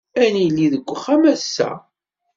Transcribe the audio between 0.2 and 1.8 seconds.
Ad nili deg uxxam ass-a.